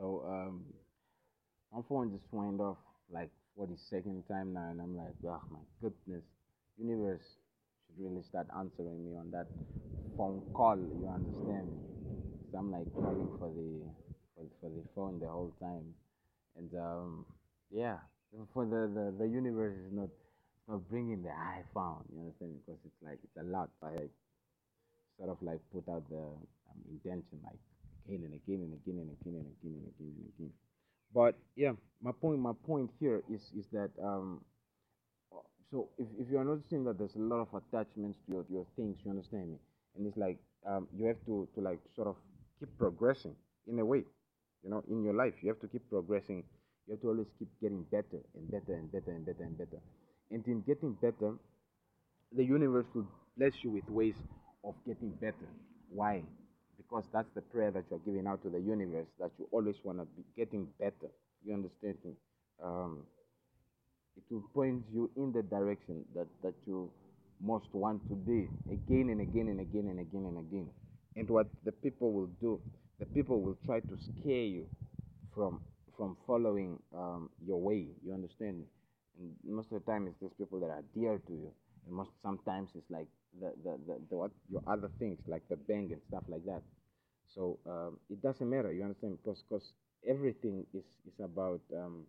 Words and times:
So 0.00 0.24
um, 0.26 0.64
my 1.72 1.82
phone 1.88 2.10
just 2.10 2.32
went 2.32 2.58
off 2.60 2.78
like 3.12 3.28
for 3.56 3.66
the 3.66 3.76
second 3.76 4.24
time 4.28 4.54
now, 4.54 4.70
and 4.70 4.80
I'm 4.80 4.96
like, 4.96 5.14
oh 5.26 5.42
my 5.50 5.60
goodness, 5.82 6.24
universe 6.78 7.36
should 7.86 8.02
really 8.02 8.22
start 8.22 8.46
answering 8.58 9.04
me 9.04 9.18
on 9.18 9.30
that 9.32 9.48
phone 10.16 10.42
call. 10.54 10.78
You 10.78 11.08
understand? 11.12 11.68
So 12.50 12.58
I'm 12.58 12.72
like 12.72 12.88
calling 12.94 13.28
for 13.38 13.50
the 13.52 13.84
for, 14.34 14.46
for 14.60 14.70
the 14.70 14.84
phone 14.94 15.20
the 15.20 15.28
whole 15.28 15.52
time, 15.60 15.92
and 16.56 16.70
um, 16.80 17.26
yeah, 17.70 17.98
for 18.54 18.64
the, 18.64 18.88
the 18.88 19.14
the 19.18 19.28
universe 19.28 19.76
is 19.76 19.92
not 19.92 20.08
not 20.66 20.88
bringing 20.88 21.22
the 21.22 21.30
I 21.30 21.60
found. 21.74 22.06
You 22.10 22.20
understand? 22.22 22.56
Because 22.64 22.80
it's 22.86 23.02
like 23.02 23.18
it's 23.22 23.36
a 23.36 23.44
lot. 23.44 23.68
I 23.82 24.08
sort 25.18 25.30
of 25.30 25.36
like 25.42 25.60
put 25.72 25.84
out 25.92 26.08
the 26.08 26.24
um, 26.72 26.80
intention 26.90 27.38
like 27.44 27.60
again 28.10 28.24
and 28.24 28.34
again 28.34 28.60
and 28.62 28.74
again 28.74 28.98
and 28.98 29.10
again 29.20 29.34
and 29.38 29.46
again 29.46 29.74
and 29.78 29.86
again 29.94 30.14
and 30.18 30.32
again. 30.34 30.52
But 31.14 31.34
yeah, 31.56 31.72
my 32.02 32.12
point 32.12 32.38
my 32.40 32.52
point 32.66 32.90
here 32.98 33.22
is 33.32 33.42
is 33.56 33.66
that 33.72 33.90
um 34.02 34.40
so 35.70 35.88
if, 35.98 36.06
if 36.18 36.28
you're 36.30 36.44
noticing 36.44 36.84
that 36.84 36.98
there's 36.98 37.14
a 37.14 37.20
lot 37.20 37.46
of 37.46 37.48
attachments 37.54 38.18
to 38.26 38.32
your, 38.32 38.44
your 38.50 38.66
things, 38.76 38.98
you 39.04 39.10
understand 39.10 39.50
me? 39.50 39.58
And 39.96 40.06
it's 40.06 40.16
like 40.16 40.38
um 40.66 40.88
you 40.96 41.06
have 41.06 41.18
to, 41.26 41.48
to 41.54 41.60
like 41.60 41.80
sort 41.94 42.08
of 42.08 42.16
keep 42.58 42.68
progressing 42.78 43.34
in 43.68 43.78
a 43.78 43.84
way. 43.84 44.04
You 44.62 44.70
know, 44.70 44.82
in 44.90 45.02
your 45.04 45.14
life 45.14 45.34
you 45.42 45.48
have 45.48 45.60
to 45.60 45.68
keep 45.68 45.88
progressing. 45.88 46.44
You 46.86 46.94
have 46.94 47.02
to 47.02 47.08
always 47.08 47.28
keep 47.38 47.48
getting 47.60 47.84
better 47.84 48.20
and 48.34 48.50
better 48.50 48.74
and 48.74 48.90
better 48.90 49.12
and 49.12 49.24
better 49.24 49.44
and 49.44 49.56
better. 49.56 49.80
And 50.30 50.46
in 50.46 50.62
getting 50.62 50.94
better, 50.94 51.34
the 52.32 52.44
universe 52.44 52.86
will 52.94 53.06
bless 53.36 53.62
you 53.62 53.70
with 53.70 53.88
ways 53.88 54.14
of 54.64 54.74
getting 54.86 55.10
better. 55.20 55.48
Why? 55.90 56.22
Because 56.80 57.04
that's 57.12 57.28
the 57.34 57.42
prayer 57.42 57.70
that 57.70 57.84
you're 57.90 58.00
giving 58.06 58.26
out 58.26 58.42
to 58.42 58.48
the 58.48 58.58
universe 58.60 59.06
that 59.20 59.30
you 59.38 59.46
always 59.52 59.76
want 59.84 59.98
to 59.98 60.06
be 60.16 60.24
getting 60.36 60.66
better. 60.78 61.12
You 61.44 61.54
understand 61.54 61.96
me? 62.04 62.12
Um, 62.64 63.04
it 64.16 64.24
will 64.32 64.44
point 64.54 64.84
you 64.92 65.10
in 65.16 65.32
the 65.32 65.42
direction 65.42 66.04
that, 66.14 66.26
that 66.42 66.54
you 66.66 66.90
most 67.42 67.66
want 67.72 68.06
to 68.08 68.14
be 68.14 68.48
again 68.72 69.10
and 69.10 69.20
again 69.20 69.48
and 69.48 69.60
again 69.60 69.88
and 69.88 70.00
again 70.00 70.24
and 70.26 70.38
again. 70.38 70.68
And 71.16 71.28
what 71.28 71.48
the 71.64 71.72
people 71.72 72.12
will 72.12 72.30
do, 72.40 72.60
the 72.98 73.06
people 73.06 73.40
will 73.40 73.56
try 73.66 73.80
to 73.80 73.96
scare 73.98 74.44
you 74.44 74.66
from 75.34 75.60
from 75.96 76.16
following 76.26 76.78
um, 76.96 77.28
your 77.46 77.60
way. 77.60 77.86
You 78.04 78.14
understand? 78.14 78.64
And 79.18 79.32
most 79.44 79.70
of 79.70 79.84
the 79.84 79.92
time, 79.92 80.06
it's 80.06 80.16
those 80.20 80.32
people 80.38 80.58
that 80.60 80.70
are 80.70 80.82
dear 80.94 81.20
to 81.26 81.32
you. 81.32 81.52
And 81.86 81.94
most 81.94 82.10
sometimes 82.22 82.70
it's 82.74 82.90
like 82.90 83.06
the 83.40 83.52
the, 83.64 83.78
the, 83.86 84.00
the 84.10 84.16
what 84.16 84.30
your 84.50 84.62
other 84.66 84.90
things 84.98 85.18
like 85.26 85.42
the 85.48 85.56
bank 85.56 85.92
and 85.92 86.00
stuff 86.08 86.24
like 86.28 86.44
that. 86.46 86.62
So 87.34 87.58
um, 87.66 87.98
it 88.10 88.22
doesn't 88.22 88.48
matter. 88.48 88.72
You 88.72 88.82
understand? 88.82 89.18
Because 89.22 89.42
because 89.48 89.72
everything 90.08 90.66
is 90.74 90.84
is 91.06 91.18
about 91.22 91.60
um, 91.76 92.06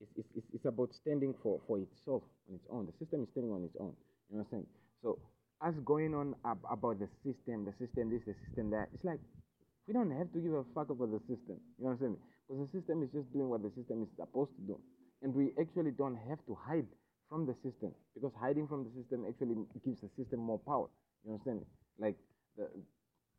it's, 0.00 0.28
it's, 0.36 0.46
it's 0.54 0.64
about 0.66 0.92
standing 0.94 1.34
for, 1.42 1.60
for 1.66 1.78
itself 1.78 2.22
on 2.48 2.54
its 2.56 2.66
own. 2.70 2.86
The 2.86 2.92
system 3.04 3.22
is 3.22 3.28
standing 3.32 3.52
on 3.52 3.64
its 3.64 3.76
own. 3.80 3.94
You 4.30 4.38
understand? 4.38 4.66
So 5.02 5.18
us 5.62 5.74
going 5.84 6.14
on 6.14 6.34
ab- 6.44 6.66
about 6.70 6.98
the 7.00 7.08
system, 7.24 7.64
the 7.64 7.72
system 7.80 8.10
this, 8.10 8.22
the 8.26 8.34
system 8.46 8.70
that, 8.70 8.88
it's 8.92 9.04
like 9.04 9.20
we 9.88 9.94
don't 9.94 10.10
have 10.10 10.32
to 10.32 10.38
give 10.40 10.52
a 10.52 10.64
fuck 10.74 10.90
about 10.90 11.10
the 11.12 11.20
system. 11.24 11.56
You 11.80 11.88
understand? 11.88 12.16
Because 12.48 12.68
the 12.68 12.78
system 12.78 13.02
is 13.02 13.10
just 13.14 13.32
doing 13.32 13.48
what 13.48 13.62
the 13.62 13.72
system 13.76 14.02
is 14.02 14.10
supposed 14.16 14.52
to 14.56 14.62
do. 14.66 14.76
And 15.22 15.34
we 15.34 15.52
actually 15.60 15.92
don't 15.92 16.16
have 16.28 16.38
to 16.46 16.54
hide 16.54 16.86
from 17.28 17.46
the 17.46 17.54
system 17.62 17.92
because 18.14 18.32
hiding 18.40 18.66
from 18.68 18.84
the 18.84 18.90
system 18.90 19.24
actually 19.28 19.56
gives 19.84 20.00
the 20.00 20.08
system 20.16 20.40
more 20.40 20.58
power. 20.60 20.86
You 21.24 21.32
understand? 21.32 21.64
Like 21.98 22.16
the 22.56 22.68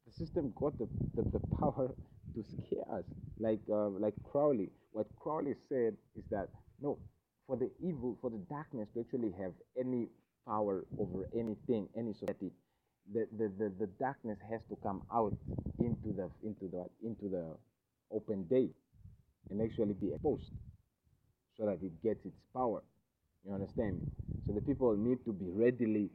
the 0.08 0.14
system 0.14 0.54
got 0.56 0.78
the, 0.78 0.88
the, 1.16 1.24
the 1.32 1.40
power 1.60 1.90
to 2.36 2.44
scare 2.44 2.86
us. 2.98 3.04
Like 3.40 3.60
uh, 3.72 3.90
like 3.90 4.14
Crowley. 4.32 4.70
What 4.92 5.08
Crowley 5.20 5.56
said 5.70 5.96
is 6.18 6.24
that 6.32 6.50
no, 6.82 6.98
for 7.46 7.56
the 7.58 7.70
evil, 7.84 8.18
for 8.22 8.30
the 8.30 8.40
darkness 8.50 8.88
to 8.94 9.02
actually 9.02 9.34
have 9.40 9.54
any 9.80 10.08
power 10.48 10.86
over 11.00 11.28
anything, 11.34 11.88
any 11.98 12.14
society, 12.14 12.52
the, 13.14 13.28
the, 13.38 13.52
the, 13.58 13.72
the 13.80 13.88
darkness 14.00 14.38
has 14.50 14.62
to 14.70 14.78
come 14.84 15.02
out 15.14 15.34
into 15.80 16.14
the 16.16 16.30
into 16.44 16.68
the 16.72 16.86
into 17.06 17.30
the 17.30 17.46
open 18.12 18.44
day 18.44 18.70
and 19.50 19.62
actually 19.62 19.94
be 19.94 20.12
exposed 20.14 20.52
so 21.58 21.66
that 21.66 21.78
it 21.84 22.04
gets 22.04 22.26
its 22.26 22.38
power. 22.54 22.82
You 23.48 23.54
understand 23.54 24.02
me? 24.02 24.08
So 24.46 24.52
the 24.54 24.62
people 24.62 24.96
need 24.98 25.24
to 25.26 25.32
be 25.32 25.46
readily 25.50 26.10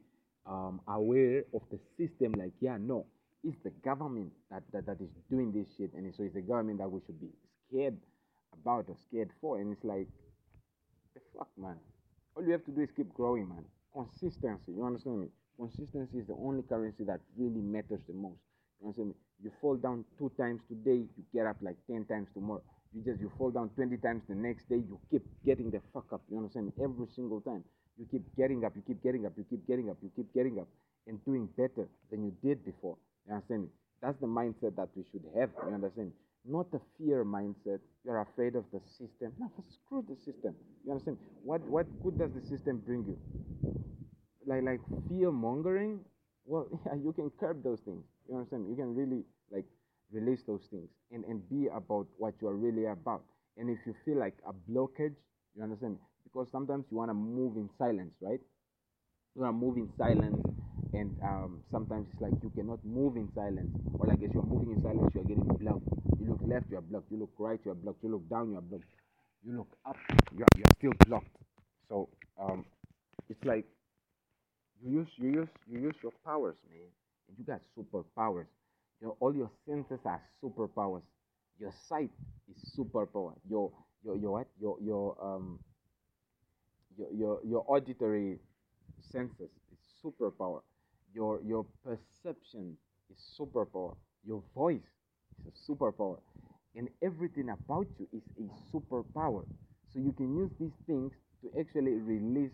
um, 0.46 0.80
aware 0.86 1.44
of 1.54 1.62
the 1.70 1.78
system. 1.96 2.32
Like, 2.36 2.52
yeah, 2.60 2.76
no, 2.78 3.06
it's 3.42 3.56
the 3.64 3.70
government 3.84 4.32
that, 4.50 4.62
that, 4.72 4.86
that 4.86 5.00
is 5.00 5.08
doing 5.30 5.50
this 5.52 5.66
shit, 5.76 5.92
and 5.94 6.12
so 6.14 6.24
it's 6.24 6.34
the 6.34 6.42
government 6.42 6.78
that 6.78 6.90
we 6.90 7.00
should 7.06 7.20
be 7.20 7.28
scared 7.68 7.96
about 8.52 8.84
or 8.88 8.96
scared 9.08 9.30
for. 9.40 9.58
And 9.58 9.72
it's 9.72 9.84
like, 9.84 10.06
the 11.14 11.20
fuck, 11.36 11.48
man. 11.56 11.76
All 12.36 12.44
you 12.44 12.52
have 12.52 12.64
to 12.66 12.70
do 12.70 12.82
is 12.82 12.90
keep 12.94 13.12
growing, 13.14 13.48
man. 13.48 13.64
Consistency. 13.94 14.72
You 14.76 14.84
understand 14.84 15.20
me? 15.20 15.28
Consistency 15.56 16.18
is 16.18 16.26
the 16.26 16.34
only 16.34 16.62
currency 16.62 17.04
that 17.04 17.20
really 17.36 17.60
matters 17.60 18.00
the 18.08 18.14
most. 18.14 18.40
You 18.80 18.88
understand 18.88 19.08
me? 19.08 19.14
You 19.42 19.50
fall 19.60 19.76
down 19.76 20.04
two 20.18 20.30
times 20.38 20.60
today, 20.68 21.04
you 21.16 21.24
get 21.34 21.46
up 21.46 21.56
like 21.60 21.76
ten 21.86 22.04
times 22.04 22.28
tomorrow. 22.34 22.62
You 22.94 23.02
just 23.02 23.20
you 23.20 23.30
fall 23.38 23.50
down 23.50 23.70
twenty 23.70 23.96
times 23.96 24.22
the 24.28 24.34
next 24.34 24.68
day, 24.68 24.76
you 24.76 24.98
keep 25.10 25.22
getting 25.46 25.70
the 25.70 25.80
fuck 25.92 26.12
up. 26.12 26.22
You 26.30 26.38
understand? 26.38 26.72
Every 26.82 27.06
single 27.14 27.40
time. 27.40 27.64
You 27.98 28.06
keep 28.10 28.22
getting 28.36 28.64
up, 28.64 28.72
you 28.74 28.82
keep 28.86 29.02
getting 29.02 29.26
up, 29.26 29.32
you 29.36 29.44
keep 29.48 29.66
getting 29.66 29.90
up, 29.90 29.96
you 30.02 30.10
keep 30.16 30.32
getting 30.34 30.58
up, 30.58 30.68
and 31.06 31.22
doing 31.24 31.48
better 31.56 31.88
than 32.10 32.24
you 32.24 32.32
did 32.42 32.64
before. 32.64 32.96
You 33.26 33.34
understand 33.34 33.62
me? 33.62 33.68
That's 34.02 34.18
the 34.20 34.26
mindset 34.26 34.76
that 34.76 34.88
we 34.96 35.04
should 35.12 35.24
have. 35.38 35.50
You 35.68 35.74
understand 35.74 36.08
me? 36.08 36.12
Not 36.44 36.70
the 36.72 36.80
fear 36.98 37.24
mindset. 37.24 37.78
You're 38.04 38.20
afraid 38.20 38.56
of 38.56 38.64
the 38.72 38.80
system. 38.88 39.32
No, 39.38 39.50
screw 39.68 40.04
the 40.08 40.16
system. 40.16 40.54
You 40.84 40.92
understand? 40.92 41.18
Me? 41.18 41.26
What 41.44 41.60
what 41.68 41.86
good 42.02 42.18
does 42.18 42.32
the 42.34 42.44
system 42.46 42.82
bring 42.84 43.04
you? 43.06 43.16
Like 44.46 44.62
like 44.62 44.80
fear 45.08 45.30
mongering. 45.30 46.00
Well, 46.44 46.66
yeah, 46.86 46.94
you 46.94 47.12
can 47.12 47.30
curb 47.38 47.62
those 47.62 47.80
things. 47.80 48.04
You 48.28 48.36
understand? 48.36 48.64
Me? 48.64 48.70
You 48.70 48.76
can 48.76 48.94
really 48.94 49.22
like 49.52 49.64
release 50.12 50.40
those 50.46 50.62
things 50.70 50.88
and 51.10 51.24
and 51.24 51.48
be 51.48 51.68
about 51.68 52.06
what 52.18 52.34
you 52.40 52.48
are 52.48 52.56
really 52.56 52.86
about. 52.86 53.24
And 53.56 53.70
if 53.70 53.78
you 53.86 53.94
feel 54.04 54.18
like 54.18 54.36
a 54.46 54.52
blockage, 54.70 55.16
you 55.54 55.62
understand? 55.62 55.98
Because 56.24 56.48
sometimes 56.52 56.84
you 56.90 56.96
want 56.96 57.10
to 57.10 57.14
move 57.14 57.56
in 57.56 57.68
silence, 57.78 58.12
right? 58.20 58.40
You 59.34 59.42
want 59.42 59.54
to 59.54 59.66
move 59.66 59.76
in 59.76 59.90
silence 59.98 60.42
and 60.92 61.16
um, 61.24 61.60
sometimes 61.70 62.06
it's 62.12 62.20
like 62.20 62.32
you 62.42 62.50
cannot 62.54 62.84
move 62.84 63.16
in 63.16 63.28
silence. 63.34 63.70
Or 63.98 64.06
like 64.06 64.22
as 64.22 64.30
you're 64.32 64.42
moving 64.44 64.72
in 64.76 64.82
silence 64.82 65.10
you're 65.14 65.24
getting 65.24 65.44
blocked. 65.60 65.88
You 66.20 66.28
look 66.30 66.40
left 66.46 66.66
you're 66.70 66.82
blocked. 66.82 67.10
You 67.10 67.18
look 67.18 67.32
right 67.38 67.60
you're 67.64 67.74
blocked. 67.74 68.02
You 68.02 68.10
look 68.10 68.28
down 68.28 68.52
you're 68.52 68.60
blocked. 68.60 68.92
You 69.44 69.56
look 69.56 69.68
up 69.86 69.96
you're, 70.36 70.46
you're 70.56 70.74
still 70.78 70.92
blocked. 71.06 71.36
So 71.88 72.08
um, 72.40 72.64
it's 73.30 73.44
like 73.44 73.66
you 74.82 74.90
use 75.00 75.08
you 75.16 75.30
use 75.30 75.48
you 75.70 75.80
use 75.80 75.94
your 76.02 76.12
powers 76.24 76.56
man. 76.70 76.88
And 77.28 77.38
you 77.38 77.44
got 77.44 77.60
superpowers 77.76 78.46
all 79.20 79.34
your 79.34 79.50
senses 79.66 80.00
are 80.04 80.22
superpowers 80.42 81.02
your 81.58 81.72
sight 81.88 82.10
is 82.50 82.74
superpower 82.78 83.34
your 83.48 83.70
your 84.04 84.16
your 84.16 84.32
what 84.32 84.46
your 84.60 84.76
your 84.80 85.16
um 85.22 85.58
your 86.96 87.08
your, 87.12 87.40
your 87.44 87.64
auditory 87.68 88.38
senses 89.10 89.50
is 89.72 89.78
superpower 90.04 90.60
your 91.14 91.40
your 91.44 91.66
perception 91.84 92.76
is 93.10 93.18
superpower. 93.38 93.94
Your 94.26 94.42
voice 94.54 94.80
is 95.46 95.52
a 95.52 95.70
superpower. 95.72 96.18
And 96.74 96.88
everything 97.02 97.50
about 97.50 97.86
you 97.98 98.08
is 98.12 98.22
a 98.38 98.76
superpower. 98.76 99.44
So 99.92 99.98
you 99.98 100.12
can 100.12 100.34
use 100.36 100.50
these 100.58 100.72
things 100.86 101.12
to 101.42 101.60
actually 101.60 101.92
release 101.92 102.52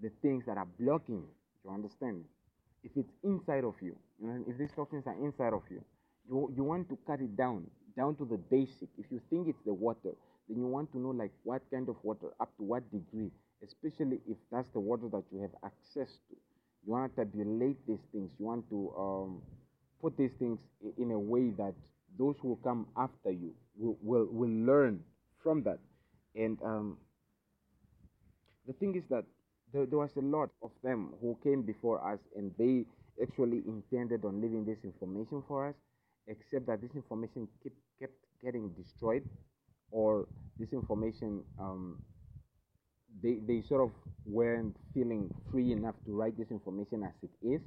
the 0.00 0.10
things 0.22 0.44
that 0.46 0.56
are 0.56 0.68
blocking. 0.78 1.24
You 1.64 1.70
understand? 1.70 2.24
If 2.84 2.92
it's 2.96 3.12
inside 3.22 3.64
of 3.64 3.74
you, 3.80 3.96
you 4.20 4.28
know, 4.28 4.44
if 4.46 4.58
these 4.58 4.70
toxins 4.72 5.06
are 5.06 5.16
inside 5.24 5.52
of 5.52 5.62
you, 5.70 5.82
you 6.28 6.52
you 6.56 6.64
want 6.64 6.88
to 6.90 6.98
cut 7.06 7.20
it 7.20 7.36
down, 7.36 7.66
down 7.96 8.16
to 8.16 8.24
the 8.24 8.36
basic. 8.36 8.88
If 8.98 9.06
you 9.10 9.20
think 9.30 9.48
it's 9.48 9.62
the 9.64 9.72
water, 9.74 10.14
then 10.48 10.58
you 10.58 10.66
want 10.66 10.92
to 10.92 10.98
know 10.98 11.10
like 11.10 11.32
what 11.44 11.62
kind 11.70 11.88
of 11.88 11.96
water, 12.02 12.28
up 12.40 12.56
to 12.58 12.62
what 12.62 12.90
degree, 12.90 13.30
especially 13.64 14.20
if 14.28 14.36
that's 14.52 14.68
the 14.70 14.80
water 14.80 15.08
that 15.12 15.24
you 15.32 15.40
have 15.42 15.54
access 15.64 16.18
to. 16.28 16.36
You 16.86 16.92
want 16.92 17.14
to 17.16 17.24
tabulate 17.24 17.76
these 17.86 18.04
things. 18.12 18.30
You 18.38 18.46
want 18.46 18.68
to 18.70 18.94
um, 18.96 19.42
put 20.00 20.16
these 20.16 20.32
things 20.38 20.58
in 20.96 21.10
a 21.10 21.18
way 21.18 21.50
that 21.58 21.74
those 22.18 22.36
who 22.40 22.58
come 22.62 22.86
after 22.96 23.30
you 23.30 23.52
will, 23.76 23.96
will, 24.02 24.26
will 24.30 24.50
learn 24.50 25.00
from 25.42 25.62
that. 25.64 25.78
And 26.34 26.58
um, 26.64 26.98
the 28.66 28.72
thing 28.74 28.94
is 28.94 29.02
that 29.10 29.24
there, 29.72 29.86
there 29.86 29.98
was 29.98 30.16
a 30.16 30.20
lot 30.20 30.50
of 30.62 30.70
them 30.82 31.14
who 31.20 31.36
came 31.42 31.62
before 31.62 32.00
us 32.12 32.20
and 32.36 32.52
they 32.58 32.84
actually 33.22 33.62
intended 33.66 34.24
on 34.24 34.40
leaving 34.40 34.64
this 34.64 34.78
information 34.84 35.42
for 35.48 35.68
us 35.68 35.74
except 36.26 36.66
that 36.66 36.80
this 36.80 36.94
information 36.94 37.48
keep, 37.62 37.74
kept 38.00 38.14
getting 38.42 38.68
destroyed 38.70 39.24
or 39.90 40.28
this 40.58 40.72
information 40.72 41.42
um, 41.58 41.98
they, 43.22 43.38
they 43.46 43.62
sort 43.62 43.82
of 43.82 43.92
weren't 44.26 44.76
feeling 44.94 45.30
free 45.50 45.72
enough 45.72 45.94
to 46.04 46.12
write 46.12 46.36
this 46.38 46.50
information 46.50 47.02
as 47.04 47.14
it 47.22 47.30
is 47.46 47.60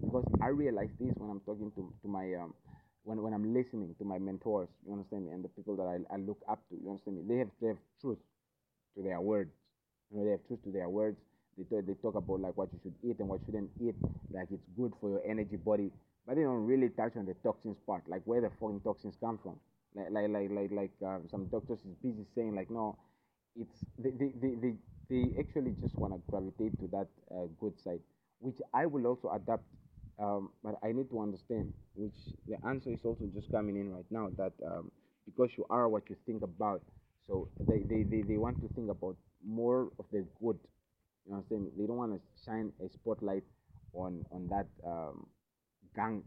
because 0.00 0.24
I 0.42 0.48
realized 0.48 0.92
this 0.98 1.14
when 1.16 1.30
I'm 1.30 1.40
talking 1.40 1.70
to, 1.76 1.92
to 2.02 2.08
my 2.08 2.34
um, 2.34 2.54
when, 3.04 3.22
when 3.22 3.32
I'm 3.32 3.54
listening 3.54 3.94
to 3.98 4.04
my 4.04 4.18
mentors, 4.18 4.68
you 4.84 4.92
understand 4.92 5.26
me, 5.26 5.32
and 5.32 5.42
the 5.42 5.48
people 5.48 5.76
that 5.76 5.84
I, 5.86 6.14
I 6.14 6.18
look 6.18 6.40
up 6.48 6.58
to, 6.68 6.76
you 6.76 6.90
understand 6.90 7.16
me, 7.16 7.22
they 7.26 7.38
have, 7.38 7.48
they 7.60 7.68
have 7.68 7.78
truth 8.00 8.18
to 8.96 9.02
their 9.02 9.20
words. 9.20 9.52
You 10.10 10.18
know, 10.18 10.24
they 10.24 10.32
have 10.32 10.46
truth 10.46 10.62
to 10.64 10.70
their 10.72 10.88
words. 10.90 11.18
They 11.58 11.64
talk, 11.64 11.86
they 11.86 11.94
talk 11.94 12.14
about 12.14 12.40
like 12.40 12.56
what 12.56 12.70
you 12.72 12.80
should 12.82 12.94
eat 13.02 13.18
and 13.20 13.28
what 13.28 13.40
you 13.40 13.46
shouldn't 13.46 13.70
eat, 13.80 13.96
like 14.32 14.48
it's 14.52 14.68
good 14.78 14.92
for 15.00 15.10
your 15.10 15.22
energy 15.28 15.56
body. 15.56 15.90
But 16.26 16.36
they 16.36 16.42
don't 16.42 16.66
really 16.66 16.90
touch 16.90 17.16
on 17.16 17.26
the 17.26 17.34
toxins 17.42 17.78
part, 17.86 18.08
like 18.08 18.22
where 18.26 18.40
the 18.40 18.50
fucking 18.60 18.80
toxins 18.80 19.16
come 19.20 19.38
from. 19.42 19.56
Like 19.94 20.10
like 20.10 20.28
like 20.30 20.50
like, 20.50 20.70
like 20.72 20.92
uh, 21.04 21.18
some 21.30 21.46
doctors 21.46 21.80
is 21.80 21.94
busy 22.02 22.24
saying 22.34 22.54
like 22.54 22.70
no, 22.70 22.96
it's 23.56 23.84
they 23.98 24.10
they, 24.10 24.32
they, 24.40 24.54
they, 24.54 24.74
they 25.10 25.30
actually 25.38 25.74
just 25.80 25.96
want 25.98 26.14
to 26.14 26.20
gravitate 26.30 26.78
to 26.80 26.86
that 26.88 27.08
uh, 27.34 27.46
good 27.60 27.78
side, 27.82 28.00
which 28.40 28.56
I 28.74 28.86
will 28.86 29.06
also 29.06 29.30
adapt. 29.30 29.64
Um, 30.18 30.50
but 30.64 30.78
I 30.82 30.92
need 30.92 31.10
to 31.10 31.20
understand, 31.20 31.72
which 31.94 32.16
the 32.48 32.56
answer 32.66 32.90
is 32.90 33.04
also 33.04 33.24
just 33.34 33.50
coming 33.50 33.76
in 33.76 33.94
right 33.94 34.04
now 34.10 34.30
that 34.36 34.52
um, 34.66 34.90
because 35.24 35.50
you 35.56 35.64
are 35.70 35.88
what 35.88 36.10
you 36.10 36.16
think 36.26 36.42
about, 36.42 36.82
so 37.26 37.48
they, 37.68 37.80
they, 37.88 38.02
they, 38.02 38.22
they 38.22 38.36
want 38.36 38.60
to 38.60 38.70
think 38.74 38.90
about 38.90 39.16
more 39.46 39.88
of 39.98 40.06
the 40.12 40.24
good. 40.42 40.58
You 41.28 41.34
know 41.34 41.44
what 41.44 41.56
I'm 41.56 41.64
saying? 41.64 41.72
They 41.76 41.86
don't 41.86 41.96
want 41.98 42.14
to 42.14 42.20
shine 42.42 42.72
a 42.80 42.88
spotlight 42.88 43.44
on 43.92 44.24
on 44.32 44.48
that 44.48 44.66
um, 44.86 45.26
gunk, 45.94 46.24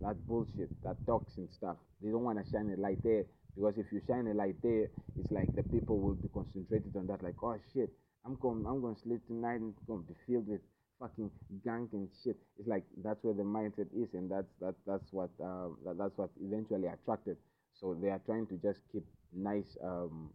that 0.00 0.14
bullshit, 0.28 0.70
that 0.84 0.96
toxin 1.06 1.48
stuff. 1.50 1.76
They 2.00 2.10
don't 2.10 2.22
want 2.22 2.38
to 2.38 2.48
shine 2.48 2.70
a 2.70 2.80
light 2.80 3.02
there 3.02 3.24
because 3.56 3.74
if 3.78 3.86
you 3.90 4.00
shine 4.06 4.28
a 4.28 4.34
light 4.34 4.54
there, 4.62 4.86
it's 5.18 5.30
like 5.32 5.52
the 5.56 5.64
people 5.64 5.98
will 5.98 6.14
be 6.14 6.28
concentrated 6.32 6.94
on 6.94 7.08
that. 7.08 7.24
Like, 7.24 7.34
oh 7.42 7.58
shit, 7.72 7.90
I'm 8.24 8.36
going, 8.36 8.64
I'm 8.64 8.80
going 8.80 8.94
to 8.94 9.00
sleep 9.02 9.26
tonight 9.26 9.58
and 9.58 9.74
it's 9.74 9.86
going 9.88 10.02
to 10.04 10.08
be 10.08 10.14
filled 10.24 10.46
with 10.46 10.60
fucking 11.00 11.32
gunk 11.64 11.90
and 11.92 12.08
shit. 12.22 12.36
It's 12.56 12.68
like 12.68 12.84
that's 13.02 13.24
where 13.24 13.34
the 13.34 13.42
mindset 13.42 13.90
is, 13.90 14.14
and 14.14 14.30
that's 14.30 14.54
that 14.60 14.74
that's 14.86 15.10
what 15.10 15.30
uh, 15.42 15.74
that, 15.84 15.98
that's 15.98 16.16
what 16.16 16.30
eventually 16.40 16.86
attracted. 16.86 17.38
So 17.74 17.96
they 18.00 18.10
are 18.10 18.22
trying 18.24 18.46
to 18.46 18.56
just 18.62 18.78
keep 18.92 19.02
nice 19.34 19.76
um, 19.82 20.30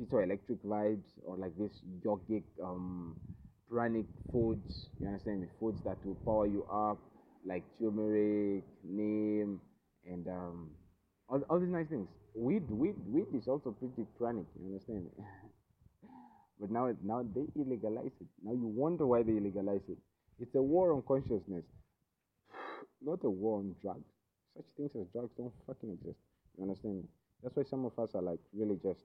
piezoelectric 0.00 0.64
vibes 0.64 1.20
or 1.24 1.36
like 1.36 1.52
this 1.58 1.82
yogic 2.04 2.44
um, 2.62 3.16
pranic 3.72 4.04
foods. 4.30 4.88
You 5.00 5.06
understand 5.06 5.40
me? 5.40 5.46
Foods 5.58 5.80
that 5.84 5.96
will 6.04 6.18
power 6.26 6.46
you 6.46 6.64
up, 6.70 6.98
like 7.46 7.64
turmeric, 7.80 8.64
neem, 8.84 9.60
and 10.06 10.28
um, 10.28 10.70
all, 11.28 11.40
all 11.48 11.58
these 11.58 11.70
nice 11.70 11.88
things. 11.88 12.08
Weed, 12.34 12.68
weed, 12.70 12.96
weed 13.08 13.26
is 13.34 13.48
also 13.48 13.70
pretty 13.70 14.06
pranic. 14.18 14.46
You 14.60 14.66
understand 14.66 15.04
me? 15.04 15.24
but 16.60 16.70
now, 16.70 16.92
now 17.02 17.24
they 17.34 17.46
illegalize 17.58 18.12
it. 18.20 18.28
Now 18.44 18.52
you 18.52 18.66
wonder 18.66 19.06
why 19.06 19.22
they 19.22 19.32
illegalize 19.32 19.88
it. 19.88 19.98
It's 20.38 20.54
a 20.54 20.62
war 20.62 20.92
on 20.92 21.02
consciousness, 21.06 21.64
not 23.02 23.20
a 23.24 23.30
war 23.30 23.58
on 23.58 23.74
drugs. 23.80 24.08
Such 24.56 24.66
things 24.76 24.90
as 25.00 25.06
drugs 25.12 25.30
don't 25.36 25.52
fucking 25.66 25.90
exist. 25.90 26.18
You 26.58 26.64
understand 26.64 26.96
me? 26.96 27.04
That's 27.42 27.56
why 27.56 27.62
some 27.64 27.86
of 27.86 27.98
us 27.98 28.10
are 28.14 28.22
like 28.22 28.38
really 28.52 28.76
just 28.82 29.00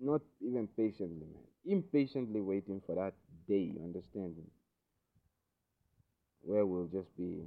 not 0.00 0.20
even 0.40 0.68
patiently, 0.76 1.26
man. 1.26 1.44
Impatiently 1.66 2.40
waiting 2.40 2.80
for 2.86 2.94
that 2.94 3.14
day, 3.48 3.70
you 3.74 3.80
understand? 3.82 4.34
Where 6.42 6.64
we'll 6.64 6.86
just 6.86 7.16
be 7.16 7.42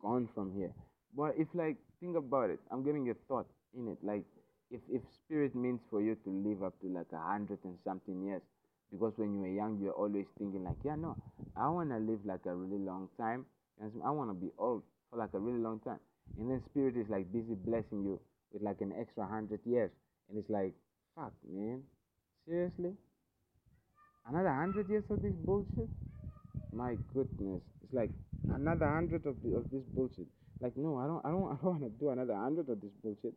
gone 0.00 0.28
from 0.34 0.52
here. 0.56 0.72
But 1.16 1.34
if 1.36 1.48
like 1.54 1.76
think 2.00 2.16
about 2.16 2.50
it, 2.50 2.60
I'm 2.70 2.84
getting 2.84 3.10
a 3.10 3.14
thought 3.28 3.46
in 3.76 3.88
it. 3.88 3.98
Like 4.02 4.24
if 4.70 4.80
if 4.90 5.02
spirit 5.12 5.54
means 5.54 5.80
for 5.90 6.00
you 6.02 6.14
to 6.24 6.30
live 6.30 6.62
up 6.62 6.78
to 6.80 6.86
like 6.88 7.12
a 7.12 7.18
hundred 7.20 7.58
and 7.64 7.76
something 7.84 8.22
years, 8.24 8.42
because 8.90 9.12
when 9.16 9.34
you 9.34 9.40
were 9.40 9.48
young 9.48 9.78
you're 9.82 9.92
always 9.92 10.26
thinking 10.38 10.64
like, 10.64 10.76
yeah 10.84 10.96
no, 10.96 11.16
I 11.56 11.68
wanna 11.68 11.98
live 11.98 12.20
like 12.24 12.46
a 12.46 12.54
really 12.54 12.82
long 12.84 13.08
time. 13.18 13.46
And 13.80 13.92
I 14.04 14.10
wanna 14.10 14.34
be 14.34 14.50
old 14.58 14.82
for 15.10 15.18
like 15.18 15.34
a 15.34 15.38
really 15.38 15.60
long 15.60 15.80
time. 15.80 16.00
And 16.38 16.50
then 16.50 16.62
spirit 16.70 16.96
is 16.96 17.08
like 17.08 17.32
busy 17.32 17.54
blessing 17.54 18.04
you 18.04 18.20
with 18.52 18.62
like 18.62 18.80
an 18.80 18.92
extra 18.98 19.26
hundred 19.26 19.60
years. 19.64 19.90
And 20.28 20.38
it's 20.38 20.50
like, 20.50 20.74
fuck 21.14 21.32
man. 21.50 21.82
Seriously? 22.46 22.92
Another 24.28 24.52
hundred 24.52 24.88
years 24.88 25.04
of 25.10 25.22
this 25.22 25.34
bullshit? 25.44 25.88
My 26.72 26.96
goodness. 27.14 27.62
It's 27.82 27.94
like 27.94 28.10
another 28.52 28.86
hundred 28.86 29.26
of, 29.26 29.36
the, 29.42 29.56
of 29.56 29.64
this 29.70 29.82
bullshit. 29.94 30.26
Like 30.60 30.76
no, 30.76 30.98
I 30.98 31.06
don't 31.06 31.24
I 31.24 31.30
don't 31.30 31.52
I 31.52 31.56
don't 31.62 31.80
wanna 31.80 31.88
do 31.88 32.10
another 32.10 32.34
hundred 32.34 32.68
of 32.68 32.80
this 32.80 32.92
bullshit. 33.02 33.34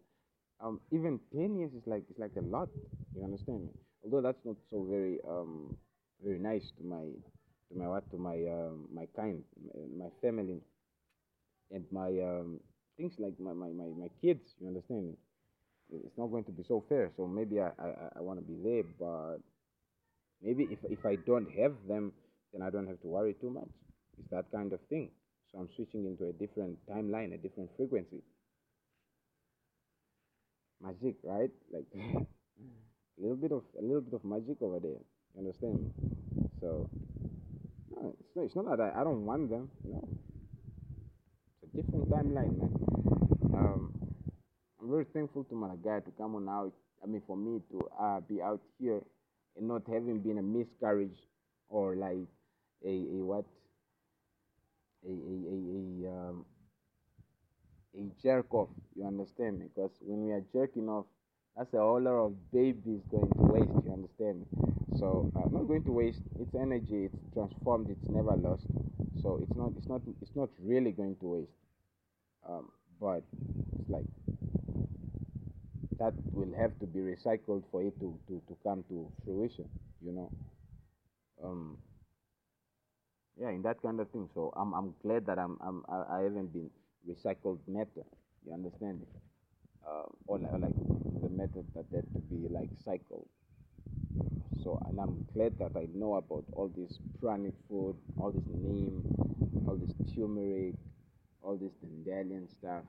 Um 0.59 0.79
even 0.91 1.19
ten 1.33 1.57
years 1.57 1.71
is 1.73 1.83
like 1.85 2.03
it's 2.09 2.19
like 2.19 2.35
a 2.37 2.41
lot. 2.41 2.69
You 3.15 3.23
understand 3.23 3.61
me? 3.61 3.71
Although 4.03 4.21
that's 4.21 4.43
not 4.43 4.55
so 4.69 4.85
very 4.89 5.19
um 5.27 5.77
very 6.23 6.39
nice 6.39 6.71
to 6.77 6.83
my 6.83 7.03
to 7.69 7.77
my 7.77 7.87
what 7.87 8.09
to 8.11 8.17
my 8.17 8.35
um 8.47 8.87
my 8.93 9.07
kind 9.15 9.43
my, 9.63 10.05
my 10.05 10.09
family 10.21 10.59
and 11.71 11.85
my 11.91 12.09
um 12.21 12.59
things 12.97 13.13
like 13.17 13.33
my, 13.39 13.53
my, 13.53 13.67
my, 13.67 13.85
my 13.97 14.09
kids, 14.21 14.41
you 14.59 14.67
understand 14.67 15.07
me? 15.07 15.13
It's 15.91 16.17
not 16.17 16.27
going 16.27 16.45
to 16.45 16.51
be 16.51 16.63
so 16.67 16.83
fair. 16.87 17.11
So 17.17 17.27
maybe 17.27 17.59
I, 17.59 17.69
I, 17.79 17.89
I 18.17 18.21
want 18.21 18.39
to 18.39 18.45
be 18.45 18.57
there, 18.63 18.83
but 18.99 19.39
maybe 20.41 20.67
if, 20.71 20.79
if 20.89 21.05
I 21.05 21.15
don't 21.27 21.47
have 21.59 21.73
them, 21.87 22.13
then 22.53 22.61
I 22.61 22.69
don't 22.69 22.87
have 22.87 23.01
to 23.01 23.07
worry 23.07 23.35
too 23.39 23.49
much. 23.49 23.69
It's 24.17 24.29
that 24.31 24.45
kind 24.53 24.71
of 24.71 24.79
thing. 24.89 25.09
So 25.51 25.59
I'm 25.59 25.69
switching 25.75 26.05
into 26.05 26.29
a 26.29 26.33
different 26.33 26.77
timeline, 26.89 27.33
a 27.33 27.37
different 27.37 27.69
frequency. 27.75 28.23
Magic, 30.81 31.15
right? 31.23 31.51
Like 31.71 31.85
a 31.95 33.21
little 33.21 33.35
bit 33.35 33.51
of 33.51 33.63
a 33.77 33.81
little 33.81 34.01
bit 34.01 34.13
of 34.13 34.23
magic 34.23 34.61
over 34.61 34.79
there. 34.79 35.01
You 35.35 35.39
understand? 35.39 35.91
So 36.59 36.89
no, 37.95 38.15
it's 38.19 38.35
not, 38.35 38.45
it's 38.45 38.55
not 38.55 38.65
that 38.65 38.79
I, 38.81 39.01
I 39.01 39.03
don't 39.03 39.25
want 39.25 39.49
them. 39.49 39.69
No, 39.83 40.07
it's 41.61 41.73
a 41.73 41.75
different 41.75 42.09
timeline, 42.09 42.57
man. 42.57 42.73
Um, 43.53 44.00
I'm 44.81 44.89
very 44.89 45.05
thankful 45.13 45.43
to 45.45 45.55
my 45.55 45.75
guy 45.83 45.99
to 45.99 46.11
come 46.17 46.35
on 46.35 46.49
out. 46.49 46.73
I 47.03 47.07
mean, 47.07 47.21
for 47.27 47.37
me 47.37 47.61
to 47.71 47.89
uh, 47.99 48.19
be 48.21 48.41
out 48.41 48.61
here 48.79 49.01
and 49.57 49.67
not 49.67 49.83
having 49.87 50.19
been 50.21 50.37
a 50.39 50.41
miscarriage 50.41 51.17
or 51.69 51.95
like 51.95 52.27
a, 52.85 52.89
a 52.89 53.23
what 53.23 53.45
a 55.05 55.09
a 55.11 55.13
a, 55.13 56.09
a 56.09 56.11
um 56.11 56.45
a 57.95 58.03
jerk 58.23 58.53
off. 58.53 58.69
You 58.95 59.05
understand 59.05 59.59
me? 59.59 59.67
Because 59.73 59.91
when 60.01 60.25
we 60.25 60.31
are 60.31 60.43
jerking 60.53 60.89
off, 60.89 61.05
that's 61.57 61.73
a 61.73 61.77
whole 61.79 62.01
lot 62.01 62.25
of 62.25 62.51
babies 62.51 63.01
going 63.11 63.29
to 63.31 63.43
waste. 63.43 63.85
You 63.85 63.93
understand 63.93 64.39
me? 64.41 64.73
So 64.97 65.31
uh, 65.35 65.41
not 65.51 65.67
going 65.67 65.83
to 65.83 65.91
waste. 65.91 66.21
It's 66.39 66.55
energy. 66.55 67.05
It's 67.05 67.33
transformed. 67.33 67.89
It's 67.89 68.09
never 68.09 68.35
lost. 68.35 68.65
So 69.21 69.39
it's 69.41 69.55
not. 69.55 69.73
It's 69.77 69.87
not. 69.87 70.01
It's 70.21 70.35
not 70.35 70.49
really 70.59 70.91
going 70.91 71.15
to 71.17 71.25
waste. 71.27 71.51
Um, 72.47 72.69
but 72.99 73.23
it's 73.79 73.89
like 73.89 74.05
that 76.01 76.15
will 76.33 76.53
have 76.57 76.77
to 76.79 76.87
be 76.87 76.99
recycled 76.99 77.63
for 77.71 77.83
it 77.83 77.93
to, 77.99 78.19
to, 78.27 78.41
to 78.47 78.57
come 78.63 78.83
to 78.89 79.07
fruition. 79.23 79.65
You 80.03 80.13
know. 80.13 80.31
Um, 81.43 81.77
yeah, 83.39 83.49
in 83.49 83.61
that 83.63 83.81
kind 83.81 83.99
of 83.99 84.09
thing. 84.09 84.29
So 84.33 84.51
I'm 84.55 84.73
I'm 84.73 84.93
glad 85.03 85.25
that 85.27 85.37
I'm 85.39 85.57
I'm 85.61 85.83
I, 85.89 86.21
haven't 86.23 86.53
been 86.53 86.69
recycled 87.07 87.59
matter. 87.67 88.05
You 88.45 88.53
understand? 88.53 89.05
Uh, 89.87 90.03
or 90.27 90.39
like, 90.39 90.53
or 90.53 90.59
like 90.59 90.73
the 91.21 91.29
method 91.29 91.65
that 91.75 91.85
had 91.93 92.03
to 92.13 92.19
be 92.29 92.47
like 92.49 92.69
cycled. 92.83 93.27
So 94.63 94.81
and 94.87 94.99
I'm 94.99 95.25
glad 95.33 95.53
that 95.59 95.71
I 95.75 95.87
know 95.93 96.15
about 96.15 96.45
all 96.53 96.71
this 96.75 96.99
pranic 97.21 97.53
food, 97.69 97.95
all 98.17 98.31
this 98.31 98.43
neem, 98.47 99.03
all 99.67 99.75
this 99.75 99.93
turmeric, 100.15 100.75
all 101.43 101.57
this 101.57 101.73
dandelion 102.05 102.47
stuff. 102.49 102.83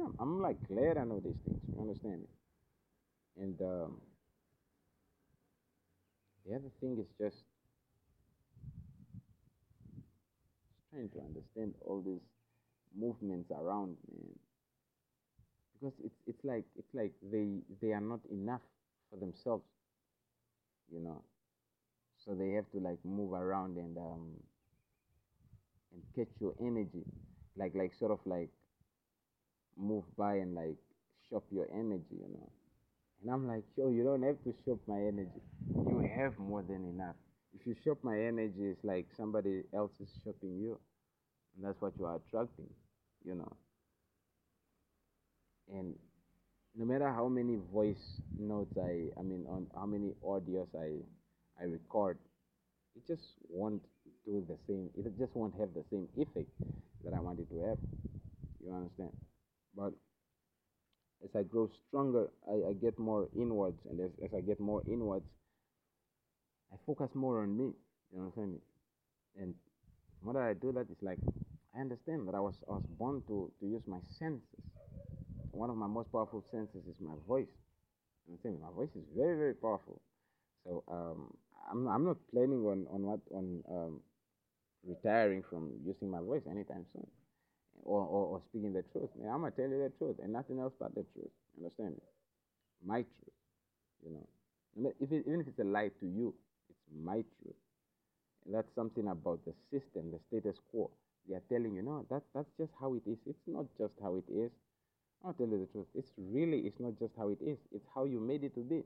I'm, 0.00 0.14
I'm 0.18 0.42
like 0.42 0.56
glad 0.68 0.96
I 0.98 1.04
know 1.04 1.20
these 1.20 1.38
things. 1.44 1.60
You 1.74 1.82
understand 1.82 2.20
me? 2.20 2.41
And 3.40 3.60
um, 3.62 4.00
the 6.46 6.54
other 6.54 6.70
thing 6.80 6.98
is 6.98 7.08
just 7.18 7.44
trying 10.90 11.08
to 11.10 11.20
understand 11.20 11.74
all 11.86 12.02
these 12.02 12.22
movements 12.96 13.50
around 13.50 13.96
man. 14.12 14.38
Because 15.80 15.94
it's 16.04 16.20
it's 16.26 16.44
like 16.44 16.64
it's 16.78 16.94
like 16.94 17.12
they 17.32 17.48
they 17.80 17.92
are 17.92 18.00
not 18.00 18.20
enough 18.30 18.62
for 19.10 19.16
themselves 19.18 19.64
you 20.92 21.00
know. 21.00 21.22
So 22.24 22.34
they 22.34 22.50
have 22.52 22.70
to 22.72 22.78
like 22.78 22.98
move 23.04 23.32
around 23.32 23.76
and 23.76 23.96
um 23.98 24.28
and 25.92 26.02
catch 26.14 26.34
your 26.40 26.54
energy. 26.60 27.04
Like 27.56 27.74
like 27.74 27.94
sort 27.94 28.12
of 28.12 28.20
like 28.26 28.50
move 29.76 30.04
by 30.16 30.36
and 30.36 30.54
like 30.54 30.76
shop 31.28 31.44
your 31.50 31.66
energy 31.72 32.16
you 32.20 32.28
know 32.34 32.50
and 33.22 33.30
i'm 33.32 33.46
like 33.46 33.64
yo 33.76 33.88
you 33.88 34.04
don't 34.04 34.22
have 34.22 34.36
to 34.44 34.52
shop 34.64 34.78
my 34.86 34.98
energy 34.98 35.42
you 35.88 35.98
have 36.14 36.38
more 36.38 36.62
than 36.62 36.84
enough 36.94 37.16
if 37.58 37.66
you 37.66 37.74
shop 37.84 37.98
my 38.02 38.18
energy 38.18 38.64
it's 38.70 38.84
like 38.84 39.06
somebody 39.16 39.62
else 39.74 39.92
is 40.00 40.08
shopping 40.24 40.58
you 40.60 40.78
and 41.56 41.64
that's 41.66 41.80
what 41.80 41.92
you 41.98 42.04
are 42.04 42.16
attracting 42.26 42.68
you 43.24 43.34
know 43.34 43.52
and 45.72 45.94
no 46.76 46.84
matter 46.84 47.10
how 47.12 47.28
many 47.28 47.58
voice 47.72 48.20
notes 48.38 48.76
i 48.78 49.06
i 49.18 49.22
mean 49.22 49.44
on 49.48 49.66
how 49.74 49.86
many 49.86 50.12
audios 50.24 50.68
i 50.78 50.90
i 51.60 51.64
record 51.64 52.18
it 52.96 53.06
just 53.06 53.22
won't 53.48 53.82
do 54.24 54.44
the 54.48 54.56
same. 54.66 54.90
It 54.96 55.18
just 55.18 55.34
won't 55.34 55.54
have 55.58 55.70
the 55.74 55.84
same 55.90 56.08
effect 56.16 56.48
that 57.04 57.14
I 57.14 57.20
want 57.20 57.40
it 57.40 57.48
to 57.50 57.60
have. 57.68 57.78
You 58.64 58.74
understand? 58.74 59.12
But 59.76 59.92
as 61.24 61.30
I 61.36 61.42
grow 61.42 61.70
stronger, 61.88 62.30
I, 62.48 62.70
I 62.70 62.72
get 62.74 62.98
more 62.98 63.28
inwards, 63.36 63.78
and 63.88 64.00
as, 64.00 64.10
as 64.24 64.30
I 64.36 64.40
get 64.40 64.60
more 64.60 64.82
inwards, 64.86 65.26
I 66.72 66.76
focus 66.86 67.10
more 67.14 67.42
on 67.42 67.56
me. 67.56 67.72
You 68.12 68.20
understand 68.20 68.52
me? 68.52 68.58
And 69.40 69.54
what 70.22 70.36
I 70.36 70.54
do 70.54 70.72
that 70.72 70.90
is 70.90 70.96
like 71.02 71.18
I 71.76 71.80
understand 71.80 72.28
that 72.28 72.34
I 72.34 72.40
was 72.40 72.54
I 72.68 72.72
was 72.72 72.84
born 72.98 73.22
to 73.28 73.50
to 73.60 73.66
use 73.66 73.82
my 73.86 73.98
senses. 74.18 74.42
One 75.52 75.70
of 75.70 75.76
my 75.76 75.86
most 75.86 76.10
powerful 76.12 76.44
senses 76.50 76.82
is 76.88 76.96
my 77.00 77.14
voice. 77.26 77.52
You 78.26 78.32
understand 78.34 78.56
me? 78.56 78.60
My 78.62 78.74
voice 78.74 78.94
is 78.96 79.04
very 79.16 79.36
very 79.36 79.54
powerful. 79.54 80.00
So 80.64 80.84
um, 80.90 81.34
I'm 81.70 81.86
I'm 81.88 82.04
not 82.04 82.16
planning 82.32 82.64
on 82.66 82.86
on 82.92 83.02
what 83.02 83.20
on 83.34 83.62
um, 83.70 84.00
retiring 84.84 85.42
from 85.48 85.72
using 85.84 86.10
my 86.10 86.20
voice 86.20 86.42
anytime 86.50 86.84
soon 86.92 87.06
or, 87.84 88.00
or, 88.00 88.26
or 88.36 88.42
speaking 88.48 88.72
the 88.72 88.82
truth. 88.92 89.10
Man, 89.18 89.30
I'm 89.30 89.40
gonna 89.40 89.52
tell 89.52 89.68
you 89.68 89.82
the 89.82 89.92
truth 89.98 90.16
and 90.22 90.32
nothing 90.32 90.58
else 90.58 90.72
but 90.78 90.94
the 90.94 91.04
truth. 91.14 91.32
Understand 91.58 91.96
me? 91.96 92.02
My 92.84 93.02
truth. 93.02 93.36
You 94.04 94.10
know, 94.14 94.92
if 95.00 95.12
it, 95.12 95.24
even 95.26 95.40
if 95.40 95.48
it's 95.48 95.58
a 95.58 95.64
lie 95.64 95.90
to 96.00 96.06
you, 96.06 96.34
it's 96.70 96.78
my 97.04 97.24
truth. 97.42 97.58
And 98.46 98.54
that's 98.54 98.74
something 98.74 99.08
about 99.08 99.40
the 99.44 99.54
system, 99.70 100.10
the 100.10 100.18
status 100.28 100.58
quo. 100.70 100.90
They 101.28 101.36
are 101.36 101.42
telling 101.48 101.74
you, 101.76 101.82
no, 101.82 102.04
that 102.10 102.22
that's 102.34 102.50
just 102.58 102.72
how 102.80 102.94
it 102.94 103.02
is. 103.06 103.18
It's 103.26 103.46
not 103.46 103.66
just 103.78 103.94
how 104.02 104.16
it 104.16 104.24
is. 104.32 104.50
I'll 105.24 105.32
tell 105.34 105.46
you 105.46 105.60
the 105.60 105.70
truth. 105.70 105.86
It's 105.94 106.10
really, 106.18 106.66
it's 106.66 106.80
not 106.80 106.98
just 106.98 107.12
how 107.16 107.28
it 107.28 107.38
is. 107.40 107.58
It's 107.72 107.86
how 107.94 108.04
you 108.04 108.18
made 108.18 108.42
it 108.42 108.54
to 108.54 108.60
be. 108.60 108.82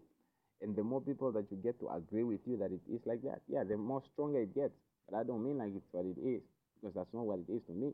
And 0.60 0.76
the 0.76 0.82
more 0.82 1.00
people 1.00 1.32
that 1.32 1.46
you 1.50 1.56
get 1.56 1.80
to 1.80 1.88
agree 1.88 2.24
with 2.24 2.40
you 2.46 2.56
that 2.58 2.72
it 2.72 2.80
is 2.92 3.00
like 3.06 3.22
that, 3.22 3.40
yeah, 3.48 3.64
the 3.64 3.76
more 3.76 4.02
stronger 4.12 4.40
it 4.40 4.54
gets. 4.54 4.74
But 5.08 5.16
I 5.18 5.22
don't 5.22 5.44
mean 5.44 5.56
like 5.56 5.72
it's 5.74 5.86
what 5.92 6.04
it 6.04 6.20
is, 6.20 6.42
because 6.76 6.94
that's 6.94 7.12
not 7.14 7.24
what 7.24 7.38
it 7.38 7.50
is 7.52 7.62
to 7.68 7.72
me 7.72 7.92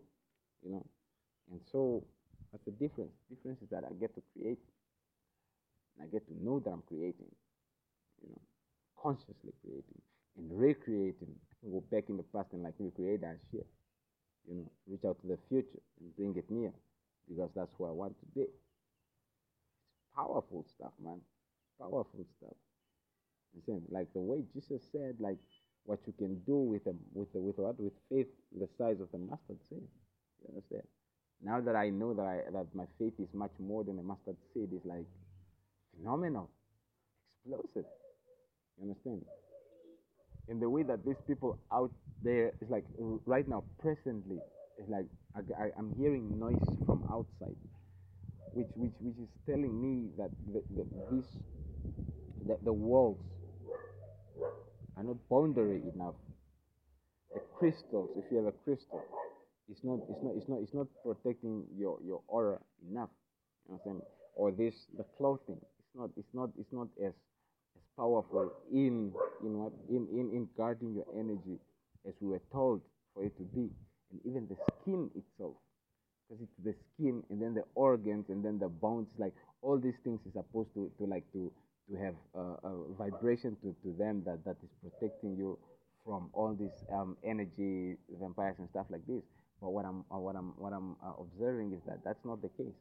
you 0.64 0.73
know. 0.73 0.87
And 1.50 1.61
so 1.71 2.04
that's 2.50 2.64
the 2.64 2.73
difference. 2.73 3.12
The 3.28 3.37
difference 3.37 3.62
is 3.62 3.71
that 3.71 3.85
I 3.85 3.92
get 4.00 4.14
to 4.14 4.23
create. 4.33 4.59
And 5.97 6.09
I 6.09 6.12
get 6.12 6.26
to 6.28 6.45
know 6.45 6.61
that 6.61 6.71
I'm 6.71 6.83
creating, 6.88 7.31
you 8.23 8.28
know, 8.31 8.40
consciously 9.00 9.52
creating 9.62 10.00
and 10.38 10.49
recreating. 10.50 11.35
I 11.64 11.71
go 11.71 11.83
back 11.90 12.04
in 12.09 12.16
the 12.16 12.23
past 12.35 12.49
and 12.52 12.62
like 12.62 12.75
recreate 12.78 13.21
that 13.21 13.38
shit, 13.50 13.66
you 14.49 14.57
know, 14.57 14.71
reach 14.88 15.04
out 15.07 15.21
to 15.21 15.28
the 15.28 15.38
future 15.49 15.83
and 16.00 16.16
bring 16.16 16.35
it 16.37 16.50
near 16.50 16.73
because 17.28 17.50
that's 17.54 17.71
who 17.76 17.87
I 17.87 17.90
want 17.90 18.19
to 18.21 18.26
be. 18.35 18.42
It's 18.42 18.62
powerful 20.16 20.64
stuff, 20.76 20.92
man. 21.02 21.21
Powerful 21.78 22.26
stuff. 22.38 22.57
You 23.54 23.62
see, 23.66 23.83
like 23.90 24.12
the 24.14 24.21
way 24.21 24.45
Jesus 24.54 24.83
said, 24.92 25.16
like 25.21 25.38
what 25.85 26.00
you 26.07 26.14
can 26.19 26.38
do 26.47 26.57
with 26.57 26.87
a 26.87 26.95
with 27.12 27.28
a, 27.35 27.38
with 27.38 27.59
what 27.59 27.78
with 27.78 27.92
faith 28.09 28.28
the 28.59 28.69
size 28.78 29.00
of 29.00 29.11
the 29.12 29.19
mustard 29.19 29.59
seed. 29.69 29.83
You 30.43 30.55
understand? 30.55 30.83
Now 31.45 31.61
that 31.61 31.75
I 31.75 31.91
know 31.91 32.15
that 32.15 32.23
I 32.23 32.41
that 32.53 32.67
my 32.75 32.85
faith 32.99 33.15
is 33.19 33.29
much 33.35 33.53
more 33.59 33.85
than 33.85 33.99
a 33.99 34.03
mustard 34.03 34.37
seed, 34.55 34.69
it's 34.73 34.87
like 34.87 35.07
phenomenal, 35.97 36.51
explosive. 37.45 37.89
You 38.79 38.91
understand? 38.91 39.25
In 40.49 40.61
the 40.61 40.69
way 40.69 40.83
that 40.85 41.05
these 41.05 41.21
people 41.27 41.59
out 41.73 41.91
there, 42.23 42.53
it's 42.61 42.71
like 42.71 42.85
right 43.27 43.47
now, 43.49 43.65
presently, 43.81 44.39
it's 44.79 44.89
like 44.89 45.07
I, 45.35 45.71
am 45.79 45.95
hearing 45.99 46.39
noise 46.39 46.63
from 46.87 47.05
outside, 47.11 47.57
which 48.53 48.69
which 48.77 48.93
which 49.01 49.19
is 49.19 49.29
telling 49.47 49.75
me 49.81 50.11
that 50.19 50.31
the, 50.53 50.63
the, 50.77 50.87
this 51.11 51.27
that 52.47 52.65
the 52.65 52.73
walls 52.73 53.19
are 54.97 55.03
not 55.03 55.17
boundary 55.29 55.83
enough. 55.95 56.15
The 57.35 57.41
crystals, 57.59 58.11
if 58.17 58.25
you 58.31 58.39
have 58.39 58.47
a 58.47 58.53
crystal, 58.65 59.03
it's 59.73 59.85
not 59.85 59.99
it's 60.11 60.23
not 60.23 60.35
it's 60.37 60.49
not 60.49 60.59
it's 60.62 60.75
not 60.75 60.87
protecting 61.02 61.64
your 61.76 61.99
your 62.05 62.21
aura 62.29 62.59
enough 62.91 63.11
you 63.67 63.75
know 63.75 63.81
what 63.81 63.81
i'm 63.81 63.81
saying? 63.85 64.02
Or 64.35 64.52
this 64.52 64.75
the 64.97 65.05
clothing 65.17 65.61
it's 65.81 65.95
not 65.97 66.11
it's 66.17 66.35
not 66.35 66.50
it's 66.59 66.73
not 66.73 66.88
as 67.02 67.14
as 67.76 67.83
powerful 67.97 68.52
in 68.73 69.12
in 69.45 69.59
what 69.59 69.73
in 69.91 70.07
in, 70.12 70.31
in 70.33 70.49
guarding 70.57 70.95
your 70.95 71.07
energy 71.19 71.59
as 72.07 72.14
we 72.21 72.29
were 72.29 72.43
told 72.52 72.81
for 73.14 73.25
it 73.25 73.37
to 73.38 73.45
be. 73.45 73.71
And 74.11 74.21
even 74.25 74.49
the 74.49 74.57
skin 74.83 75.11
itself 75.17 75.57
because 76.29 76.43
it's 76.43 76.64
the 76.64 76.75
skin 76.95 77.23
and 77.31 77.41
then 77.41 77.55
the 77.55 77.64
organs 77.75 78.26
and 78.29 78.45
then 78.45 78.59
the 78.59 78.69
bones 78.69 79.09
like 79.19 79.35
all 79.62 79.79
these 79.79 79.99
things 80.05 80.21
is 80.26 80.33
supposed 80.33 80.73
to 80.75 80.91
to 80.99 81.07
like 81.07 81.25
to 81.33 81.52
to 81.91 81.97
have 81.97 82.14
a, 82.35 82.69
a 82.69 82.95
vibration 82.99 83.57
to, 83.62 83.75
to 83.83 83.97
them 83.99 84.23
that 84.25 84.45
that 84.45 84.57
is 84.62 84.71
protecting 84.83 85.37
you 85.37 85.59
from 86.05 86.31
all 86.33 86.55
these 86.59 86.79
um, 86.93 87.17
energy 87.25 87.97
vampires 88.21 88.57
and 88.59 88.69
stuff 88.71 88.87
like 88.91 89.07
this 89.07 89.23
but 89.62 89.71
what 89.73 89.85
I'm 89.85 90.04
uh, 90.11 90.19
what 90.19 90.35
I'm 90.35 90.52
what 90.59 90.73
I'm 90.73 90.97
uh, 91.07 91.12
observing 91.23 91.73
is 91.73 91.81
that 91.87 92.00
that's 92.04 92.19
not 92.25 92.42
the 92.42 92.49
case. 92.49 92.75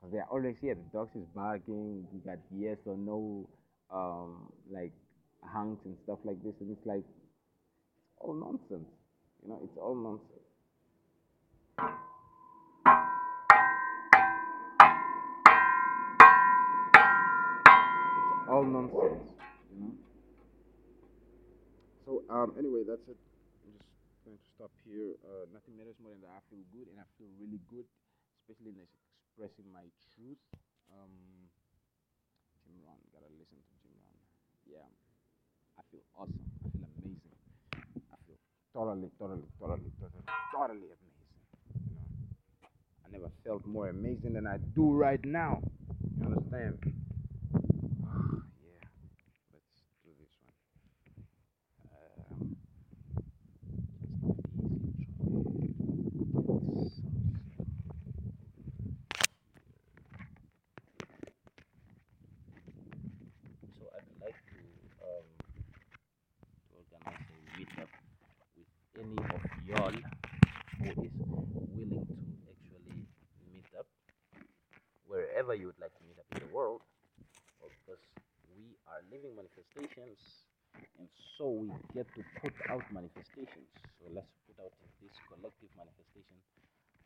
Because 0.00 0.12
they 0.12 0.18
are 0.18 0.28
always 0.30 0.56
here. 0.60 0.74
The 0.74 0.88
dogs 0.90 1.14
is 1.14 1.26
barking. 1.34 2.06
You 2.12 2.20
got 2.24 2.38
yes 2.50 2.78
or 2.86 2.96
no, 2.96 3.46
um, 3.92 4.50
like 4.72 4.92
hunks 5.44 5.84
and 5.84 5.94
stuff 6.04 6.18
like 6.24 6.42
this, 6.42 6.54
and 6.60 6.70
it's 6.72 6.86
like 6.86 7.04
it's 7.04 8.16
all 8.20 8.32
nonsense. 8.32 8.88
You 9.42 9.50
know, 9.50 9.60
it's 9.62 9.76
all 9.76 9.94
nonsense. 9.94 10.48
It's 18.32 18.48
all 18.48 18.64
nonsense. 18.64 19.28
You 19.70 19.80
know. 19.84 19.92
So 22.06 22.22
um, 22.34 22.54
anyway, 22.58 22.80
that's 22.88 23.06
it 23.10 23.31
going 24.24 24.38
to 24.38 24.48
stop 24.54 24.70
here. 24.86 25.18
Uh, 25.26 25.46
nothing 25.50 25.74
matters 25.74 25.98
more 25.98 26.14
than 26.14 26.22
that 26.22 26.34
I 26.38 26.42
feel 26.50 26.62
good 26.70 26.86
and 26.90 26.98
I 27.02 27.06
feel 27.18 27.30
really 27.38 27.58
good, 27.66 27.86
especially 28.42 28.74
in 28.74 28.80
expressing 28.82 29.66
my 29.74 29.86
truth. 30.14 30.40
Um, 30.94 31.10
Jim 32.62 32.78
Rohn, 32.86 33.00
gotta 33.10 33.30
listen 33.34 33.58
to 33.58 33.74
Jim 33.82 33.94
Rohn. 33.98 34.18
Yeah, 34.68 34.86
I 35.78 35.82
feel 35.90 36.04
awesome. 36.14 36.46
I 36.62 36.70
feel 36.70 36.86
amazing. 37.02 37.36
I 38.12 38.16
feel 38.26 38.38
totally, 38.70 39.10
totally, 39.18 39.48
totally, 39.58 39.90
totally, 39.98 40.24
totally 40.54 40.88
amazing. 40.92 41.34
You 41.90 41.94
know, 41.98 42.06
I 43.02 43.06
never 43.10 43.30
felt 43.42 43.66
more 43.66 43.88
amazing 43.88 44.34
than 44.34 44.46
I 44.46 44.58
do 44.76 44.92
right 44.92 45.22
now. 45.24 45.62
You 46.18 46.26
understand? 46.30 47.01
Wherever 75.52 75.60
you 75.60 75.68
would 75.68 75.80
like 75.84 75.92
to 76.00 76.04
meet 76.08 76.16
up 76.16 76.24
in 76.32 76.48
the 76.48 76.54
world, 76.54 76.80
well, 77.60 77.68
because 77.84 78.00
we 78.56 78.72
are 78.88 79.04
living 79.12 79.36
manifestations, 79.36 80.16
and 80.96 81.04
so 81.36 81.52
we 81.52 81.68
get 81.92 82.08
to 82.16 82.24
put 82.40 82.56
out 82.72 82.80
manifestations. 82.88 83.68
So 84.00 84.08
let's 84.16 84.32
put 84.48 84.56
out 84.64 84.72
this 85.04 85.12
collective 85.28 85.68
manifestation 85.76 86.40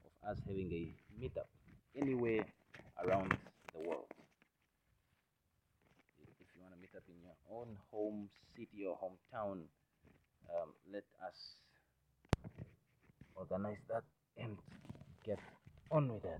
of 0.06 0.14
us 0.30 0.38
having 0.46 0.70
a 0.70 0.94
meetup 1.18 1.50
anywhere 1.98 2.46
around 3.02 3.34
the 3.74 3.82
world. 3.82 4.06
If 6.38 6.46
you 6.54 6.62
want 6.62 6.74
to 6.74 6.78
meet 6.78 6.94
up 6.94 7.02
in 7.10 7.18
your 7.18 7.34
own 7.50 7.74
home 7.90 8.30
city 8.54 8.86
or 8.86 8.94
hometown, 8.94 9.66
um, 10.54 10.70
let 10.86 11.02
us 11.18 11.58
organize 13.34 13.82
that 13.90 14.06
and 14.38 14.54
get 15.26 15.42
on 15.90 16.14
with 16.14 16.22
that 16.22 16.38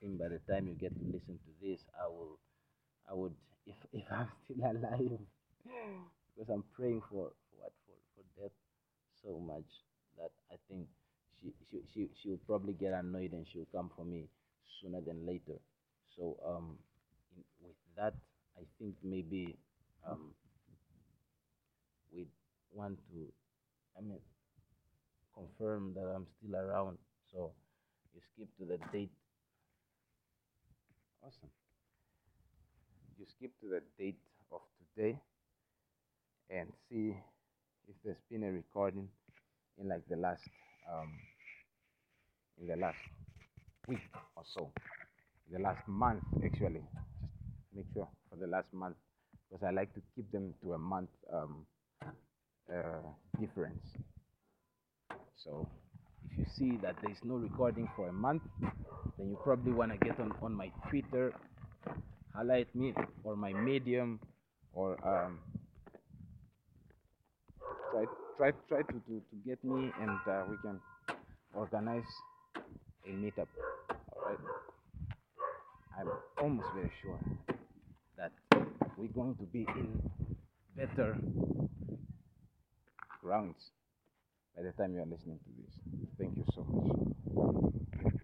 think 0.00 0.18
by 0.18 0.28
the 0.28 0.40
time 0.52 0.68
you 0.68 0.74
get 0.74 0.96
to 0.98 1.04
listen 1.04 1.38
to 1.38 1.52
this, 1.62 1.80
I 2.00 2.06
will, 2.08 2.38
I 3.10 3.14
would, 3.14 3.34
if 3.66 3.76
if 3.92 4.04
I'm 4.10 4.28
still 4.44 4.64
alive, 4.64 5.20
because 6.34 6.50
I'm 6.50 6.64
praying 6.74 7.02
for 7.10 7.30
for 7.50 7.56
what 7.60 7.72
for 7.86 7.96
for 8.14 8.24
death 8.40 8.52
so 9.22 9.38
much 9.38 9.68
that 10.18 10.30
I 10.50 10.56
think 10.68 10.88
she 11.40 11.52
she 11.70 11.78
she 11.92 12.08
she'll 12.22 12.42
probably 12.46 12.74
get 12.74 12.92
annoyed 12.94 13.32
and 13.32 13.46
she'll 13.52 13.68
come 13.72 13.90
for 13.96 14.04
me 14.04 14.28
sooner 14.80 15.00
than 15.00 15.26
later. 15.26 15.58
So 16.16 16.36
um, 16.46 16.78
in, 17.36 17.44
with 17.62 17.76
that, 17.96 18.14
I 18.58 18.64
think 18.78 18.96
maybe 19.02 19.56
um, 20.06 20.34
we 22.12 22.26
want 22.72 22.98
to, 23.10 23.32
I 23.98 24.00
mean, 24.02 24.20
confirm 25.34 25.94
that 25.94 26.06
I'm 26.14 26.26
still 26.38 26.56
around. 26.56 26.98
So 27.32 27.52
you 28.14 28.20
skip 28.34 28.48
to 28.58 28.64
the 28.64 28.78
date 28.92 29.12
Awesome. 31.30 31.50
You 33.16 33.24
skip 33.24 33.52
to 33.60 33.68
the 33.68 33.82
date 33.96 34.18
of 34.50 34.62
today 34.96 35.20
and 36.50 36.68
see 36.88 37.16
if 37.88 37.96
there's 38.04 38.22
been 38.30 38.44
a 38.44 38.52
recording 38.52 39.08
in 39.78 39.88
like 39.88 40.06
the 40.08 40.16
last 40.16 40.48
um 40.92 41.18
in 42.60 42.66
the 42.66 42.76
last 42.76 42.98
week 43.88 44.00
or 44.36 44.44
so. 44.46 44.72
The 45.52 45.60
last 45.60 45.86
month 45.88 46.24
actually. 46.44 46.84
Just 47.58 47.74
make 47.74 47.86
sure 47.94 48.08
for 48.30 48.36
the 48.36 48.46
last 48.46 48.72
month 48.72 48.96
because 49.50 49.64
i 49.66 49.70
like 49.70 49.92
to 49.94 50.02
keep 50.14 50.30
them 50.32 50.54
to 50.62 50.74
a 50.74 50.78
month 50.78 51.10
um 51.32 51.66
uh, 52.72 53.02
difference. 53.38 53.96
So 55.36 55.68
if 56.32 56.38
you 56.38 56.46
see 56.58 56.76
that 56.78 56.96
there's 57.02 57.22
no 57.24 57.34
recording 57.36 57.88
for 57.96 58.08
a 58.08 58.12
month 58.12 58.42
then 59.18 59.28
you 59.30 59.38
probably 59.44 59.72
want 59.72 59.92
to 59.92 59.98
get 59.98 60.18
on 60.20 60.32
on 60.42 60.52
my 60.54 60.70
twitter 60.88 61.32
highlight 62.34 62.74
me 62.74 62.94
or 63.24 63.36
my 63.36 63.52
medium 63.52 64.20
or 64.72 64.96
um 65.06 65.40
try 67.90 68.04
try 68.36 68.50
try 68.68 68.82
to, 68.82 68.92
to, 69.08 69.22
to 69.30 69.36
get 69.46 69.62
me 69.64 69.92
and 70.00 70.18
uh, 70.28 70.44
we 70.48 70.56
can 70.62 70.80
organize 71.54 72.04
a 73.06 73.10
meetup 73.10 73.48
all 73.90 74.22
right 74.26 74.38
i'm 75.98 76.10
almost 76.40 76.68
very 76.74 76.92
sure 77.02 77.18
that 78.16 78.32
we're 78.96 79.08
going 79.08 79.34
to 79.36 79.44
be 79.44 79.66
in 79.76 80.10
better 80.76 81.16
grounds 83.22 83.72
by 84.56 84.62
the 84.62 84.72
time 84.72 84.94
you 84.94 85.00
are 85.02 85.06
listening 85.06 85.40
to 85.40 85.50
this. 85.62 85.74
Thank 86.18 86.36
you 86.36 86.44
so 86.54 86.62
much 86.64 88.19